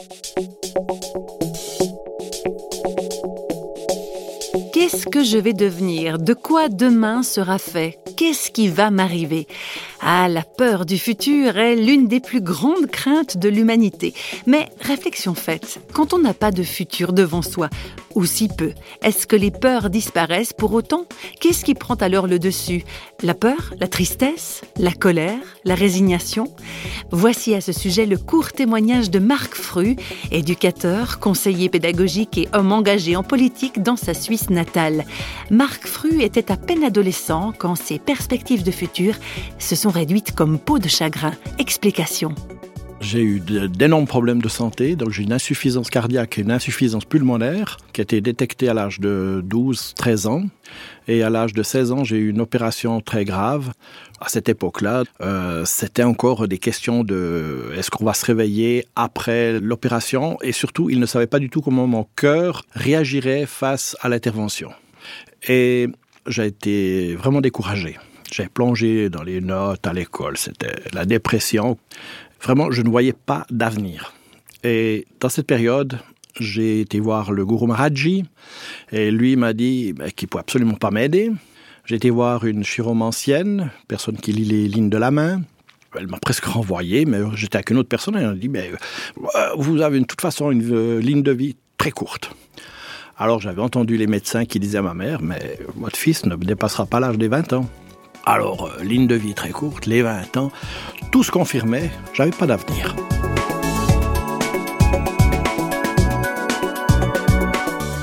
Thank 0.00 0.64
you. 0.64 0.69
Qu'est-ce 4.80 5.04
que 5.04 5.22
je 5.22 5.36
vais 5.36 5.52
devenir? 5.52 6.18
De 6.18 6.32
quoi 6.32 6.70
demain 6.70 7.22
sera 7.22 7.58
fait? 7.58 7.98
Qu'est-ce 8.16 8.50
qui 8.50 8.68
va 8.68 8.90
m'arriver? 8.90 9.46
Ah, 10.00 10.26
la 10.26 10.42
peur 10.42 10.86
du 10.86 10.96
futur 10.96 11.58
est 11.58 11.76
l'une 11.76 12.08
des 12.08 12.20
plus 12.20 12.40
grandes 12.40 12.86
craintes 12.86 13.36
de 13.36 13.50
l'humanité. 13.50 14.14
Mais 14.46 14.70
réflexion 14.80 15.34
faite, 15.34 15.80
quand 15.92 16.14
on 16.14 16.18
n'a 16.18 16.32
pas 16.32 16.50
de 16.50 16.62
futur 16.62 17.12
devant 17.12 17.42
soi, 17.42 17.68
ou 18.14 18.24
si 18.24 18.48
peu, 18.48 18.72
est-ce 19.02 19.26
que 19.26 19.36
les 19.36 19.50
peurs 19.50 19.90
disparaissent 19.90 20.54
pour 20.54 20.72
autant? 20.72 21.04
Qu'est-ce 21.40 21.64
qui 21.64 21.74
prend 21.74 21.96
alors 21.96 22.26
le 22.26 22.38
dessus? 22.38 22.84
La 23.22 23.34
peur? 23.34 23.74
La 23.78 23.86
tristesse? 23.86 24.62
La 24.78 24.92
colère? 24.92 25.38
La 25.64 25.74
résignation? 25.74 26.48
Voici 27.12 27.54
à 27.54 27.60
ce 27.60 27.72
sujet 27.72 28.06
le 28.06 28.16
court 28.16 28.52
témoignage 28.52 29.10
de 29.10 29.18
Marc 29.18 29.54
Fru, 29.54 29.96
éducateur, 30.32 31.18
conseiller 31.20 31.68
pédagogique 31.68 32.38
et 32.38 32.48
homme 32.54 32.72
engagé 32.72 33.14
en 33.14 33.22
politique 33.22 33.82
dans 33.82 33.96
sa 33.96 34.14
Suisse 34.14 34.48
natale. 34.48 34.70
Marc 35.50 35.86
Fru 35.86 36.22
était 36.22 36.50
à 36.52 36.56
peine 36.56 36.84
adolescent 36.84 37.52
quand 37.58 37.74
ses 37.74 37.98
perspectives 37.98 38.62
de 38.62 38.70
futur 38.70 39.14
se 39.58 39.76
sont 39.76 39.90
réduites 39.90 40.32
comme 40.32 40.58
peau 40.58 40.78
de 40.78 40.88
chagrin. 40.88 41.32
Explication. 41.58 42.34
J'ai 43.00 43.22
eu 43.22 43.40
d'énormes 43.40 44.06
problèmes 44.06 44.42
de 44.42 44.48
santé, 44.48 44.94
donc 44.94 45.10
j'ai 45.10 45.22
une 45.22 45.32
insuffisance 45.32 45.88
cardiaque 45.88 46.38
et 46.38 46.42
une 46.42 46.50
insuffisance 46.50 47.06
pulmonaire 47.06 47.78
qui 47.94 48.02
a 48.02 48.04
été 48.04 48.20
détectée 48.20 48.68
à 48.68 48.74
l'âge 48.74 49.00
de 49.00 49.42
12-13 49.48 50.26
ans. 50.26 50.44
Et 51.08 51.22
à 51.22 51.30
l'âge 51.30 51.54
de 51.54 51.62
16 51.62 51.92
ans, 51.92 52.04
j'ai 52.04 52.18
eu 52.18 52.28
une 52.28 52.42
opération 52.42 53.00
très 53.00 53.24
grave. 53.24 53.72
À 54.20 54.28
cette 54.28 54.50
époque-là, 54.50 55.04
euh, 55.22 55.64
c'était 55.64 56.02
encore 56.02 56.46
des 56.46 56.58
questions 56.58 57.02
de 57.02 57.72
est-ce 57.74 57.90
qu'on 57.90 58.04
va 58.04 58.12
se 58.12 58.26
réveiller 58.26 58.84
après 58.96 59.58
l'opération? 59.60 60.36
Et 60.42 60.52
surtout, 60.52 60.90
il 60.90 61.00
ne 61.00 61.06
savait 61.06 61.26
pas 61.26 61.38
du 61.38 61.48
tout 61.48 61.62
comment 61.62 61.86
mon 61.86 62.06
cœur 62.16 62.66
réagirait 62.74 63.46
face 63.46 63.96
à 64.02 64.10
l'intervention. 64.10 64.70
Et 65.48 65.88
j'ai 66.26 66.46
été 66.46 67.14
vraiment 67.14 67.40
découragé. 67.40 67.96
J'ai 68.32 68.48
plongé 68.48 69.10
dans 69.10 69.22
les 69.22 69.40
notes 69.40 69.86
à 69.86 69.92
l'école, 69.92 70.36
c'était 70.36 70.76
la 70.92 71.04
dépression. 71.04 71.78
Vraiment, 72.42 72.70
je 72.70 72.82
ne 72.82 72.88
voyais 72.88 73.12
pas 73.12 73.46
d'avenir. 73.50 74.14
Et 74.62 75.06
dans 75.20 75.28
cette 75.28 75.46
période, 75.46 75.98
j'ai 76.38 76.80
été 76.80 77.00
voir 77.00 77.32
le 77.32 77.44
gourou 77.44 77.66
Maharaji 77.66 78.24
et 78.92 79.10
lui 79.10 79.36
m'a 79.36 79.52
dit 79.52 79.92
ben, 79.92 80.10
qu'il 80.10 80.26
ne 80.26 80.30
pouvait 80.30 80.42
absolument 80.42 80.74
pas 80.74 80.90
m'aider. 80.90 81.30
J'ai 81.84 81.96
été 81.96 82.10
voir 82.10 82.44
une 82.44 82.62
chiromancienne, 82.62 83.70
personne 83.88 84.16
qui 84.16 84.32
lit 84.32 84.44
les 84.44 84.68
lignes 84.68 84.90
de 84.90 84.98
la 84.98 85.10
main. 85.10 85.42
Elle 85.98 86.06
m'a 86.06 86.18
presque 86.18 86.44
renvoyé, 86.44 87.04
mais 87.04 87.18
j'étais 87.34 87.56
avec 87.56 87.70
une 87.70 87.78
autre 87.78 87.88
personne 87.88 88.16
et 88.16 88.20
elle 88.20 88.28
m'a 88.28 88.34
dit 88.34 88.50
euh, 88.54 88.76
Vous 89.56 89.80
avez 89.80 89.98
de 89.98 90.04
toute 90.04 90.20
façon 90.20 90.52
une 90.52 90.62
euh, 90.72 91.00
ligne 91.00 91.22
de 91.22 91.32
vie 91.32 91.56
très 91.78 91.90
courte. 91.90 92.30
Alors 93.18 93.40
j'avais 93.40 93.60
entendu 93.60 93.96
les 93.96 94.06
médecins 94.06 94.44
qui 94.44 94.60
disaient 94.60 94.78
à 94.78 94.82
ma 94.82 94.94
mère, 94.94 95.20
mais 95.20 95.58
votre 95.74 95.96
fils 95.96 96.24
ne 96.26 96.36
dépassera 96.36 96.86
pas 96.86 97.00
l'âge 97.00 97.18
des 97.18 97.28
20 97.28 97.54
ans. 97.54 97.68
Alors, 98.26 98.66
euh, 98.66 98.84
ligne 98.84 99.06
de 99.06 99.14
vie 99.14 99.34
très 99.34 99.50
courte, 99.50 99.86
les 99.86 100.02
20 100.02 100.36
ans, 100.36 100.52
tout 101.10 101.22
se 101.22 101.30
confirmait, 101.30 101.90
j'avais 102.12 102.30
pas 102.30 102.46
d'avenir. 102.46 102.94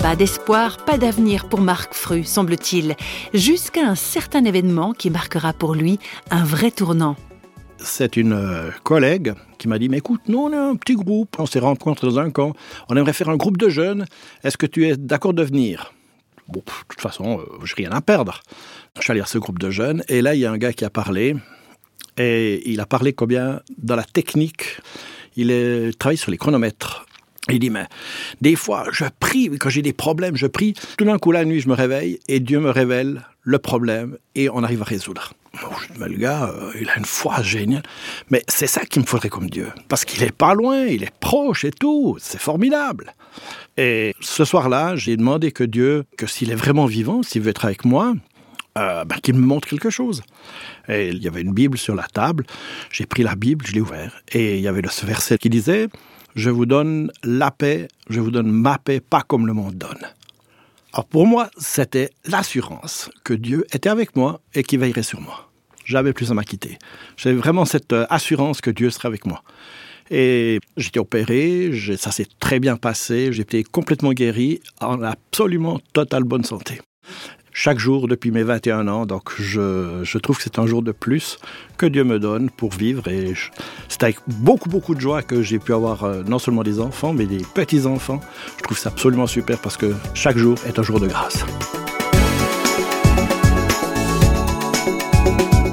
Pas 0.00 0.14
d'espoir, 0.16 0.84
pas 0.84 0.98
d'avenir 0.98 1.48
pour 1.48 1.60
Marc 1.60 1.94
Fru, 1.94 2.22
semble-t-il, 2.22 2.94
jusqu'à 3.32 3.88
un 3.88 3.96
certain 3.96 4.44
événement 4.44 4.92
qui 4.92 5.10
marquera 5.10 5.52
pour 5.52 5.74
lui 5.74 5.98
un 6.30 6.44
vrai 6.44 6.70
tournant. 6.70 7.16
C'est 7.78 8.16
une 8.16 8.34
euh, 8.34 8.70
collègue 8.84 9.34
qui 9.58 9.66
m'a 9.66 9.78
dit, 9.78 9.88
mais 9.88 9.98
écoute, 9.98 10.20
nous, 10.28 10.38
on 10.38 10.52
est 10.52 10.56
un 10.56 10.76
petit 10.76 10.94
groupe, 10.94 11.36
on 11.38 11.46
s'est 11.46 11.58
rencontrés 11.58 12.06
dans 12.06 12.20
un 12.20 12.30
camp, 12.30 12.52
on 12.88 12.96
aimerait 12.96 13.12
faire 13.12 13.30
un 13.30 13.36
groupe 13.36 13.56
de 13.56 13.68
jeunes, 13.68 14.06
est-ce 14.44 14.56
que 14.56 14.66
tu 14.66 14.86
es 14.86 14.96
d'accord 14.96 15.34
de 15.34 15.42
venir? 15.42 15.93
Bon, 16.48 16.60
de 16.60 16.72
toute 16.88 17.00
façon, 17.00 17.40
euh, 17.40 17.64
j'ai 17.64 17.74
rien 17.76 17.90
à 17.92 18.00
perdre. 18.00 18.42
Je 18.96 19.02
suis 19.02 19.10
allé 19.10 19.20
à 19.20 19.26
ce 19.26 19.38
groupe 19.38 19.58
de 19.58 19.70
jeunes, 19.70 20.02
et 20.08 20.20
là, 20.22 20.34
il 20.34 20.40
y 20.40 20.46
a 20.46 20.52
un 20.52 20.58
gars 20.58 20.72
qui 20.72 20.84
a 20.84 20.90
parlé, 20.90 21.36
et 22.16 22.70
il 22.70 22.80
a 22.80 22.86
parlé 22.86 23.12
combien 23.12 23.60
dans 23.78 23.96
la 23.96 24.04
technique, 24.04 24.80
il 25.36 25.92
travaille 25.98 26.16
sur 26.16 26.30
les 26.30 26.38
chronomètres. 26.38 27.06
Il 27.50 27.58
dit, 27.58 27.70
mais 27.70 27.86
des 28.40 28.56
fois, 28.56 28.86
je 28.90 29.04
prie, 29.20 29.50
quand 29.58 29.68
j'ai 29.68 29.82
des 29.82 29.92
problèmes, 29.92 30.36
je 30.36 30.46
prie. 30.46 30.74
Tout 30.96 31.04
d'un 31.04 31.18
coup, 31.18 31.30
la 31.30 31.44
nuit, 31.44 31.60
je 31.60 31.68
me 31.68 31.74
réveille 31.74 32.18
et 32.26 32.40
Dieu 32.40 32.58
me 32.58 32.70
révèle 32.70 33.22
le 33.42 33.58
problème 33.58 34.16
et 34.34 34.48
on 34.48 34.62
arrive 34.62 34.80
à 34.80 34.86
résoudre. 34.86 35.34
mais 35.98 36.08
le 36.08 36.16
gars, 36.16 36.44
euh, 36.44 36.72
il 36.80 36.88
a 36.88 36.98
une 36.98 37.04
foi 37.04 37.42
géniale. 37.42 37.82
Mais 38.30 38.42
c'est 38.48 38.66
ça 38.66 38.84
qu'il 38.86 39.02
me 39.02 39.06
faudrait 39.06 39.28
comme 39.28 39.50
Dieu. 39.50 39.68
Parce 39.88 40.06
qu'il 40.06 40.22
est 40.22 40.32
pas 40.32 40.54
loin, 40.54 40.84
il 40.86 41.02
est 41.02 41.14
proche 41.20 41.64
et 41.64 41.70
tout. 41.70 42.16
C'est 42.18 42.40
formidable. 42.40 43.12
Et 43.76 44.14
ce 44.20 44.44
soir-là, 44.44 44.96
j'ai 44.96 45.16
demandé 45.16 45.52
que 45.52 45.64
Dieu, 45.64 46.04
que 46.16 46.26
s'il 46.26 46.50
est 46.50 46.56
vraiment 46.56 46.86
vivant, 46.86 47.22
s'il 47.22 47.42
veut 47.42 47.50
être 47.50 47.66
avec 47.66 47.84
moi, 47.84 48.14
euh, 48.76 49.04
ben, 49.04 49.16
qu'il 49.22 49.34
me 49.34 49.46
montre 49.46 49.68
quelque 49.68 49.90
chose. 49.90 50.22
Et 50.88 51.08
il 51.08 51.22
y 51.22 51.28
avait 51.28 51.42
une 51.42 51.52
Bible 51.52 51.78
sur 51.78 51.94
la 51.94 52.04
table. 52.04 52.44
J'ai 52.90 53.06
pris 53.06 53.22
la 53.22 53.36
Bible, 53.36 53.64
je 53.66 53.72
l'ai 53.72 53.80
ouverte. 53.80 54.14
Et 54.32 54.56
il 54.56 54.62
y 54.62 54.68
avait 54.68 54.82
ce 54.90 55.06
verset 55.06 55.38
qui 55.38 55.50
disait 55.50 55.88
je 56.34 56.50
vous 56.50 56.66
donne 56.66 57.12
la 57.22 57.52
paix, 57.52 57.86
je 58.08 58.20
vous 58.20 58.32
donne 58.32 58.50
ma 58.50 58.78
paix, 58.78 59.00
pas 59.00 59.22
comme 59.22 59.46
le 59.46 59.52
monde 59.52 59.74
donne. 59.74 60.04
Alors 60.92 61.06
pour 61.06 61.26
moi, 61.26 61.50
c'était 61.56 62.10
l'assurance 62.24 63.10
que 63.22 63.34
Dieu 63.34 63.64
était 63.72 63.88
avec 63.88 64.16
moi 64.16 64.40
et 64.54 64.64
qu'il 64.64 64.80
veillerait 64.80 65.04
sur 65.04 65.20
moi. 65.20 65.50
J'avais 65.84 66.12
plus 66.12 66.30
à 66.30 66.34
m'acquitter. 66.34 66.78
J'avais 67.16 67.36
vraiment 67.36 67.64
cette 67.64 67.92
euh, 67.92 68.06
assurance 68.10 68.60
que 68.60 68.70
Dieu 68.70 68.90
serait 68.90 69.08
avec 69.08 69.26
moi. 69.26 69.42
Et 70.10 70.58
j'étais 70.76 70.98
opéré, 70.98 71.70
ça 71.96 72.10
s'est 72.10 72.26
très 72.40 72.60
bien 72.60 72.76
passé, 72.76 73.32
j'étais 73.32 73.62
complètement 73.62 74.12
guéri, 74.12 74.60
en 74.80 75.02
absolument 75.02 75.80
totale 75.92 76.24
bonne 76.24 76.44
santé 76.44 76.80
chaque 77.54 77.78
jour 77.78 78.08
depuis 78.08 78.32
mes 78.32 78.42
21 78.42 78.88
ans. 78.88 79.06
Donc 79.06 79.32
je, 79.38 80.00
je 80.02 80.18
trouve 80.18 80.36
que 80.36 80.42
c'est 80.42 80.58
un 80.58 80.66
jour 80.66 80.82
de 80.82 80.92
plus 80.92 81.38
que 81.78 81.86
Dieu 81.86 82.04
me 82.04 82.18
donne 82.18 82.50
pour 82.50 82.72
vivre. 82.72 83.08
Et 83.08 83.32
c'est 83.88 84.02
avec 84.02 84.18
beaucoup, 84.26 84.68
beaucoup 84.68 84.94
de 84.94 85.00
joie 85.00 85.22
que 85.22 85.40
j'ai 85.40 85.58
pu 85.58 85.72
avoir 85.72 86.04
euh, 86.04 86.22
non 86.24 86.38
seulement 86.38 86.64
des 86.64 86.80
enfants, 86.80 87.14
mais 87.14 87.24
des 87.24 87.42
petits-enfants. 87.54 88.20
Je 88.58 88.62
trouve 88.64 88.76
ça 88.76 88.90
absolument 88.90 89.28
super 89.28 89.58
parce 89.58 89.78
que 89.78 89.94
chaque 90.12 90.36
jour 90.36 90.58
est 90.66 90.78
un 90.78 90.82
jour 90.82 91.00
de 91.00 91.06
grâce. 91.06 91.44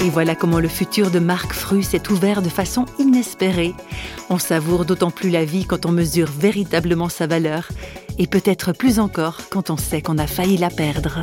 Et 0.00 0.08
voilà 0.08 0.34
comment 0.34 0.60
le 0.60 0.68
futur 0.68 1.10
de 1.10 1.18
Marc 1.18 1.52
Fru 1.52 1.82
s'est 1.82 2.10
ouvert 2.10 2.40
de 2.40 2.48
façon 2.48 2.86
inespérée. 2.98 3.74
On 4.30 4.38
savoure 4.38 4.84
d'autant 4.84 5.10
plus 5.10 5.30
la 5.30 5.44
vie 5.44 5.66
quand 5.66 5.84
on 5.84 5.92
mesure 5.92 6.30
véritablement 6.30 7.08
sa 7.08 7.26
valeur, 7.26 7.68
et 8.16 8.26
peut-être 8.28 8.72
plus 8.72 8.98
encore 9.00 9.40
quand 9.50 9.68
on 9.68 9.76
sait 9.76 10.00
qu'on 10.02 10.18
a 10.18 10.26
failli 10.26 10.56
la 10.56 10.70
perdre. 10.70 11.20